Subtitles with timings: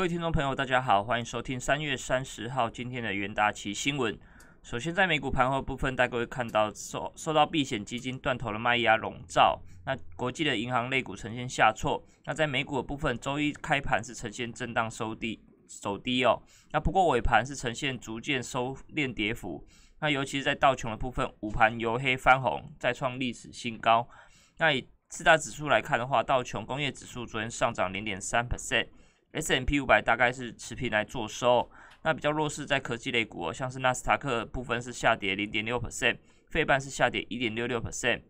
[0.00, 4.18] 各位听众朋友，大家好，欢迎收听三月三十号今天的元大旗新闻。
[4.62, 12.02] 首先，在美股盘后部分，大家会看到受受到避险基金断头的卖压笼罩，那国际的银行类股呈现下挫。
[12.24, 16.42] 那在美股的部分，周一开盘是呈现震荡收低走低哦。
[16.72, 19.62] 那不过尾盘是呈现逐渐收敛跌幅。
[20.00, 24.08] 那尤其是在道琼的部分，午盘由黑翻红，再创历史新高。
[24.56, 28.88] 那以四大指数来看的话，道琼工业指数昨天上涨零点三 percent。
[29.32, 31.70] S M P 五百大概是持平来做收，
[32.02, 38.22] 那比较弱势在科技类股，像是纳斯达克部分是下跌零点六 percent，费半是下跌一点六六 percent。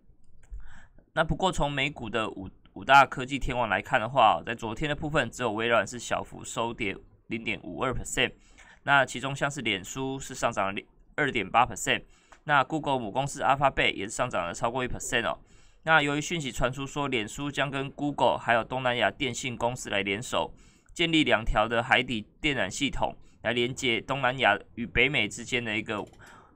[1.14, 6.94] 那不过从美股的五五大科技天王来看的话，在昨天的部分只有微软是小幅收跌
[7.28, 8.32] 零点五二 percent，
[8.82, 10.74] 那其中像是脸书是上涨
[11.16, 12.02] 二点八 percent，
[12.44, 15.38] 那 Google 母公司 Alphabet 也是上涨了超过一 percent 哦。
[15.84, 20.52] 那由于讯息传出说，脸书将跟 Google 还有东南亚电信公司来联手。
[21.00, 26.04] 建立两条的海底电缆系统，来连接东南亚与北美之间的一个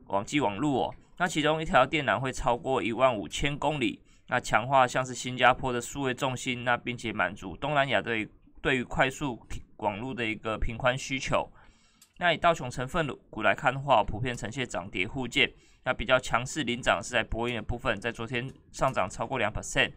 [0.09, 0.95] 网际网络哦。
[1.17, 8.29] 那其中一条电缆会超过一万五千公里，那强化像是新加坡的数位重心，那并且满足东南亚对
[8.61, 9.41] 对于快速
[9.79, 11.51] 网络的一个频宽需求。
[12.19, 15.51] 那以道琼成分股来看的话，普遍呈现涨跌互见。
[15.85, 19.93] 那比较强势领涨是在波音的部分，在昨天上涨超过两 percent。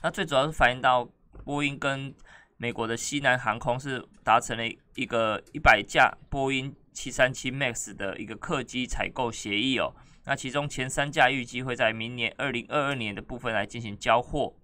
[0.00, 1.04] 那最主要是反映到
[1.44, 2.14] 波音跟
[2.62, 4.62] 美国的西南航空是达成了
[4.94, 9.92] 一个一百架波音七三七 MAX 的一个客机采购协议哦。
[10.26, 14.54] 那其中前三架预计会在明年二零二二年的部分来进行交货。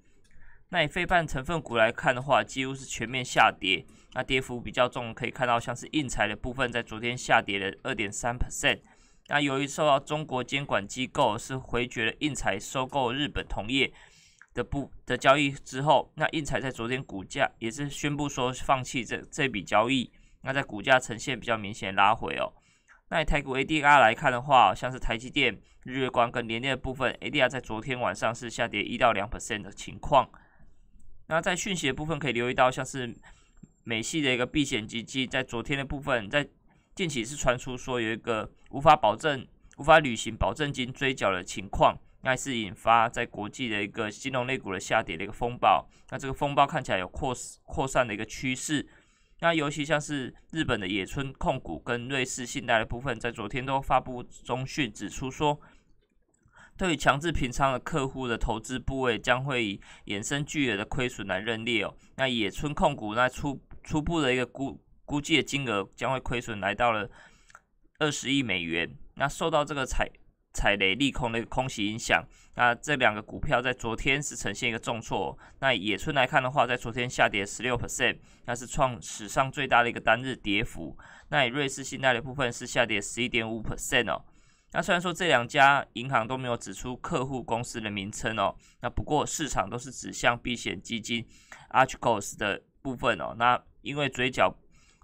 [0.68, 3.84] 那以非半成分股来看的话，几乎是全面下跌。
[4.12, 8.78] 那跌幅比较重，可以看到像是印材的部分在昨天下跌了二点三 percent。
[9.26, 13.92] 那由于受到中国监管机构是回绝了印材收购日本同业。
[14.58, 20.10] 的不的交易之后，那印彩在昨天股价也是宣布说放弃这这笔交易，
[20.42, 22.52] 那在股价呈现比较明显拉回哦。
[23.10, 30.28] 那以台股 ADR 来看的话，像是台积电、日月光跟联电的部分，ADR 在昨天晚上是下跌一到两 percent 的情况。
[31.28, 33.14] 那在讯息的部分可以留意到，像是
[33.84, 36.46] 美系的一个避险基金，在昨天的部分，在
[36.94, 39.46] 近期是传出说有一个无法保证、
[39.76, 41.96] 无法履行保证金追缴的情况。
[42.22, 47.34] 那是引发在国际的一个金融类股的下跌的一个风暴，那这个风暴看起来有扩
[47.64, 48.88] 扩散的一个趋势。
[49.40, 55.60] 那尤其像是日本的野村控股跟瑞士信贷的部分，在昨天都发布中讯指出说，
[56.76, 61.94] 对于强制平仓的客户的投资部位将会以衍生巨额的亏损来认列哦。
[62.16, 67.08] 那野村控股那初初步的一个估估计的金额将会亏损来到了
[68.00, 68.92] 二十亿美元。
[69.14, 70.10] 那受到这个采
[70.58, 72.20] 踩雷利空的一个空袭影响，
[72.56, 75.38] 那这两个股票在昨天是呈现一个重挫。
[75.60, 80.98] 那野村来看的话，在昨天下跌十六 percent，那是创史上最大的一个单日跌幅。
[81.28, 84.20] 那以瑞士信贷的部分是下跌十一点五 percent 哦。
[84.72, 91.24] 那虽然说这两家银行都没有指出客户公司的名称哦，那不过市场都是指向避险基金
[91.70, 93.32] Archegos 的部分哦。
[93.38, 94.52] 那因为嘴角。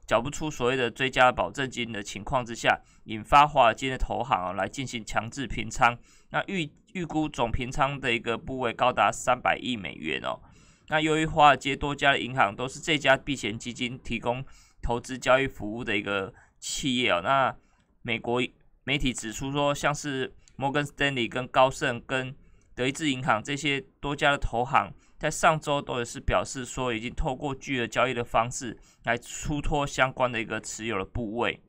[0.07, 5.97] 缴不出所谓的追加保证金的情况之下，引发华尔街的投行啊来进行强制平仓。
[6.31, 10.41] 那预预估总平仓的一个部位高达三百亿美元哦。
[10.89, 14.45] 那由于华尔街多家的银行都是这家避险基金提供
[14.83, 17.57] 投资交易服务的一个企业哦，那
[18.03, 18.43] 美国
[18.85, 22.35] 媒体指出说，像是摩根斯丹利、跟高盛、跟
[22.75, 24.93] 德意志银行这些多家的投行。
[25.25, 31.63] 在上周都也是表示说，已经透过巨额交易的方式来出脱相关的一个持有的部位。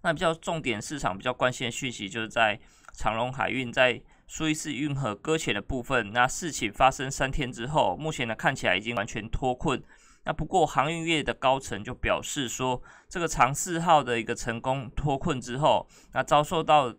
[0.00, 2.58] 那比较重点市场比较关心的讯息，就是在
[2.94, 6.10] 长隆海运在苏伊士运河搁浅的部分。
[6.14, 9.82] 那事情发生三天之后，目前呢看起来已经完全脱困。
[10.24, 16.94] 那不过航运业的高层就表示说，这个长四号的一个成功脱困之后，那遭受到。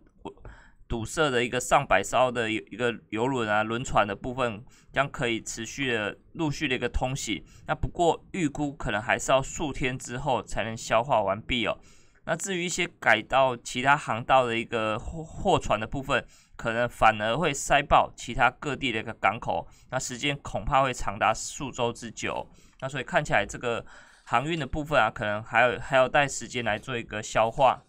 [0.88, 11.78] 堵塞的一个上百艘的一个游轮啊轮船的部分将可以持续的陆续的一个通行，那不过预估可能还是要数天之后才能消化完毕哦。
[12.26, 16.26] 那至于一些改到其他航道的一个货货船的部分，
[16.56, 22.46] 可能反而会塞爆其他各地的一个港口，那时间恐怕会长达数周之久。
[22.82, 23.86] 那所以看起来这个
[24.26, 27.82] 航运的部分啊，可能还有还要待时间来做一个消化。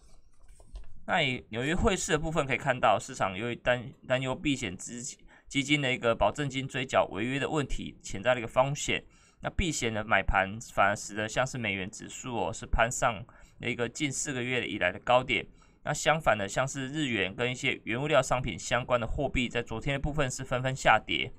[1.09, 5.01] 那以纽约汇市的部分可以看到，市场由于担担忧避险资
[5.47, 9.03] 基金的一个保证金追缴违约的问题，潜在的一个风险。
[9.41, 13.15] 那避险的买盘反而使得像是美元指数哦是攀上
[13.57, 15.43] 了一个近四个月以来的高点。
[15.83, 21.33] 那相反的，像是日元跟一些原物料商品相关的货币，在昨天的部分是纷纷下跌。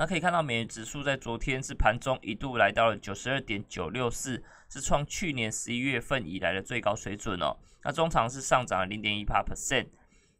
[0.00, 7.54] 那可以看到美元指数在昨天是盘中一度来到了九十二点九六四，是创去年十一月份以来的最高水准哦。
[7.82, 9.88] 那中长是上涨了零点一八 percent。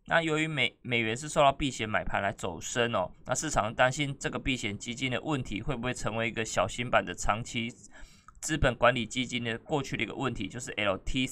[0.07, 7.71] 那由于美美元是受到避险买盘来走升哦，那市场担心这个避险基金的问题会不会成为一个小型版的长期
[8.41, 11.29] 资本管理基金的过去的一个问题，就是 L T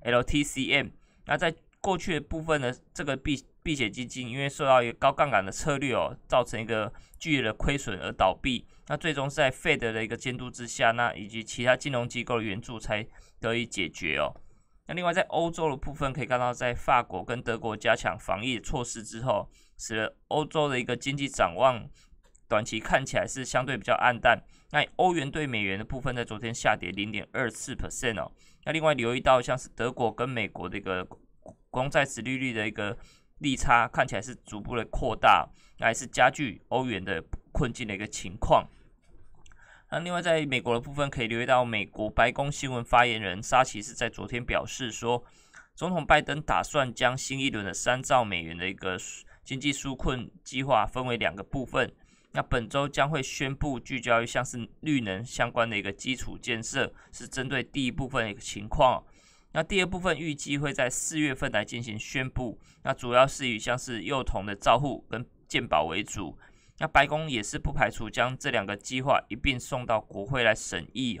[0.00, 0.88] L T C M。
[1.24, 8.66] 那在过去的部分呢，这个避避险基金因为受到一个高杠杆的策略哦，造成一个剧烈的亏损而倒闭。
[8.88, 13.06] 那最终是在 Fed 的一个监督之下，那以及其他金融机构的援助才
[13.38, 14.34] 得以解决哦。
[14.88, 19.48] 那另外在欧洲的部分，可以看到在法国跟德国加强防疫措施之后，
[19.78, 21.88] 使得欧洲的一个经济展望
[22.48, 24.42] 短期看起来是相对比较暗淡。
[24.72, 28.32] 那欧元对美元的部分在昨天下跌零点二四 percent 哦。
[28.64, 31.06] 那另外留意到像是德国跟美国的一个
[31.70, 32.96] 公债殖利率的一个
[33.38, 38.68] 利差看起来是逐步的扩大，那也是加剧欧元的困境的一个情况。
[39.90, 45.24] 那另外，在美国的部分，可以留意到美国白宫新闻发言人沙奇是在昨天表示说，
[45.74, 48.96] 总统拜登打算将新一轮的三兆美元的一个
[49.42, 51.92] 经济纾困计划分为两个部分。
[52.32, 59.02] 那本周将会宣布聚焦于像是绿能相关的一个基础建设，是针对第一部分的一个情况。
[59.52, 62.58] 那第二部分预计会在四月份来进行宣布。
[62.82, 66.38] 那主要是以像是幼童的照护跟健保为主。
[66.78, 71.20] 那白宫也是不排除将这两个计划一并送到国会来审议。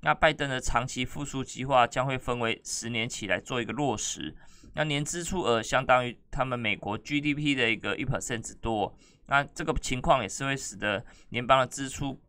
[0.00, 4.34] 那拜登的长期复苏计划将会分为十年起来做一个落实。
[4.74, 8.94] 那年支出额相当于他们美国 GDP 的一个一 percent 之多。
[9.26, 12.20] 那这个情况也是会使得联邦的支出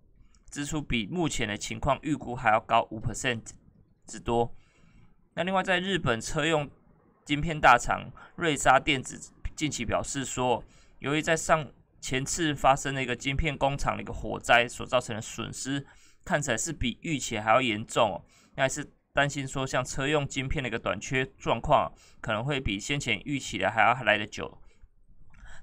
[0.49, 3.41] 支出比目前的情况预估还要高五 percent
[4.05, 4.53] 之多。
[5.39, 6.69] 那另外在日本车用
[7.23, 10.61] 晶片大厂瑞莎电子近期表示说，
[10.99, 11.65] 由于在上
[12.01, 15.87] 前次发生的一个晶片工厂的一个火灾所造成的损失，
[16.25, 18.21] 看起来是比预期还要严重。
[18.55, 21.89] 那还是担心说，像车用晶片的一个短缺状况，
[22.19, 24.59] 可能会比先前预期的还要来得久。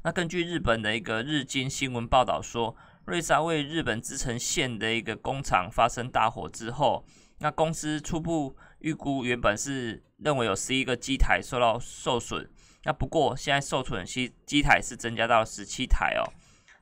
[0.04, 2.74] 那根据日本的一个日经新闻报道说，
[3.04, 7.04] 瑞莎为日本织城县的一个工厂发生大火之后，
[7.40, 12.48] 那公司初步预估原本是认为有十一个机台受到受损。
[12.84, 16.22] 那不过，现在受损机机台是增加到十七台哦。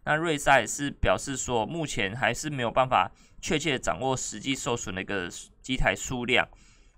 [0.04, 3.10] 那瑞萨是表示说，目前还是没有办法
[3.40, 5.30] 确切掌握实际受损的一个
[5.62, 6.46] 机台数量。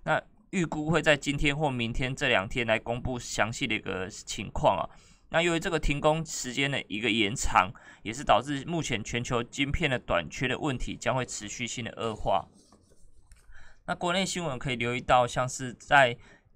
[0.03, 4.83] 那预估会在今天或明天这两天来公布详细的一个情况啊。
[5.29, 7.71] 那由于这个停工时间的一个延长，
[8.03, 12.45] 也是导致目前全球晶片的短缺的问题将会持续性的恶化。
[13.87, 16.15] 那国内新闻可以留意到，像是在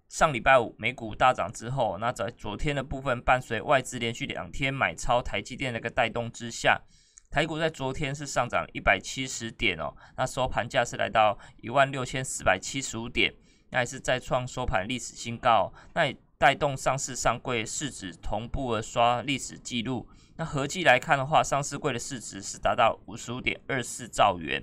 [0.09, 6.81] 上礼拜五美股大涨之后，那在昨天的部分，伴随外资连续两天买超台积电的一个带动之下，
[7.29, 13.33] 台股在昨天是上涨一百七十点哦，那收盘价是来到一万六千四百七十五点，
[13.69, 20.05] 那也是再创收盘历史新高，那也带动上市上柜市值同步的刷历史记录。
[20.35, 24.61] 那合计来看的话，上市柜的市值是达到五十五点二四兆元。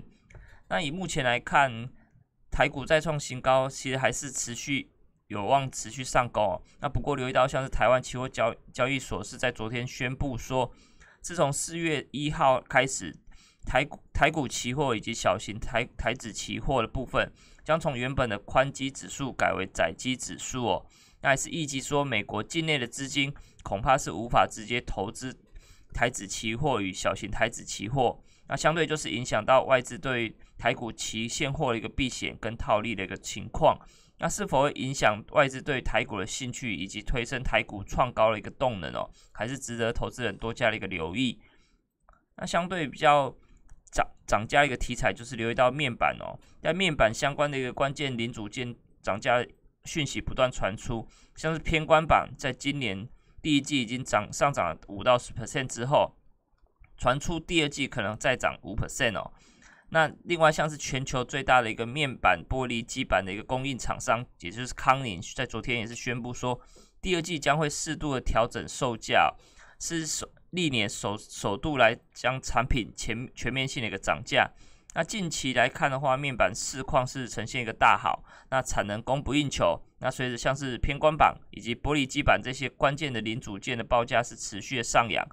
[0.69, 1.89] 那以目前来看，
[2.59, 4.91] 台股再创新高，其实还是持续。
[5.29, 6.61] 有望持续上攻。
[6.81, 10.69] 那不过留意到，像是台湾期货交交易所是在昨天宣布说，
[11.21, 13.15] 自从四月一号开始，
[13.65, 17.31] 台股台股期货以及小型台台指期货的部分，
[17.63, 20.85] 将从原本的宽基指数改为窄基指数哦。
[21.21, 25.39] 那也是预计说，美国境内的资金恐怕是无法直接投资
[25.95, 33.79] 台指期货与小型台指期货，那相对就是影响到外资对台股期现货的一个避险跟套利的一个情况。
[34.21, 39.09] 那是否会影响外资对台股的兴趣，以及推升台股创高的一个动能哦？
[39.31, 41.39] 还是值得投资人多加的一个留意。
[42.37, 43.33] 那相对比较
[43.93, 49.45] 涨涨价一个题材，就是留意到面板哦，在面板相关的一个关键零组件涨价
[49.85, 53.09] 讯息不断传出，像是偏关板，在今年
[53.41, 56.13] 第一季已经涨上涨了五到十 percent 之后，
[56.99, 59.33] 传出第二季可能再涨五 percent 哦。
[59.91, 66.61] 那另外像是全球最大的一个面板玻璃基板的一个供应厂商，也就是康宁，在昨天也是宣布说，
[67.01, 69.33] 第二季将会适度的调整售价，
[69.81, 74.51] 是首历年首首度来将产品全全面性的一个涨价。
[74.95, 79.81] 那近期来看的话，面板市况是呈现一个大好，那产能供不应求。
[80.01, 85.27] 那随着像是偏光板以及玻璃基板这些关键的零组件的报价是持续的上扬，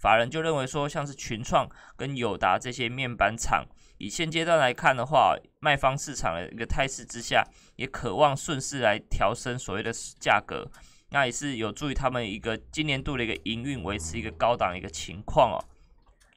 [0.00, 3.66] 法人就认为说，像是群创跟友达这些面板厂。
[3.98, 10.66] 以现阶段来看的话，卖方市场的一个态势之下，也渴望顺势来调升所谓的价格，
[11.10, 15.60] 那也是有助于他们一个今年度的一个营运维持一个高档一个情况哦。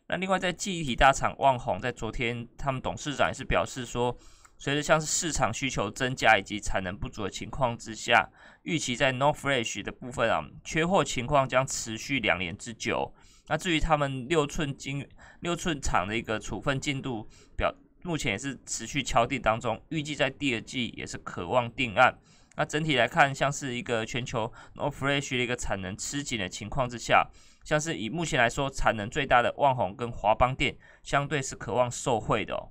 [0.07, 4.13] 那另外在记忆体大厂旺宏，在昨天他们董事长也是表示说，
[4.57, 8.29] 随着像是市场需求增加以及产能不足的情况之下，
[8.63, 13.13] 预期在 No Flash 的部分啊，缺货情况将持续两年之久。
[13.47, 15.05] 那至于他们六寸晶
[15.41, 17.73] 六寸厂的一个处分进度表，
[18.03, 22.17] 目前也是持续敲定当中，预计在第二季也是渴望定案。
[22.55, 27.27] 那整体来看，像是一个全球 No Flash 的一个产能吃紧的情况之下，
[27.65, 32.69] 像是以目前来说产能最大的旺宏跟华邦电，相对是渴望受惠的哦。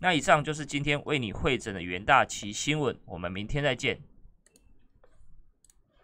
[0.00, 3.98] 那以上就是今天为你会诊的元大旗新闻，我们明天再见。